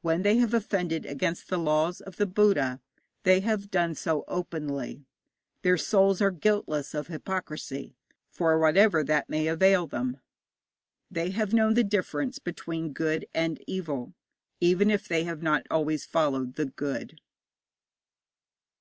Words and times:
When 0.00 0.22
they 0.22 0.38
have 0.38 0.52
offended 0.52 1.06
against 1.06 1.46
the 1.48 1.56
laws 1.56 2.00
of 2.00 2.16
the 2.16 2.26
Buddha 2.26 2.80
they 3.22 3.38
have 3.42 3.70
done 3.70 3.94
so 3.94 4.24
openly. 4.26 5.04
Their 5.62 5.76
souls 5.78 6.20
are 6.20 6.32
guiltless 6.32 6.92
of 6.92 7.06
hypocrisy 7.06 7.94
for 8.32 8.58
whatever 8.58 9.04
that 9.04 9.28
may 9.28 9.46
avail 9.46 9.86
them. 9.86 10.18
They 11.08 11.30
have 11.30 11.54
known 11.54 11.74
the 11.74 11.84
difference 11.84 12.40
between 12.40 12.92
good 12.92 13.26
and 13.32 13.62
evil, 13.68 14.12
even 14.58 14.90
if 14.90 15.06
they 15.06 15.22
have 15.22 15.40
not 15.40 15.68
always 15.70 16.04
followed 16.04 16.56
the 16.56 16.66
good. 16.66 17.20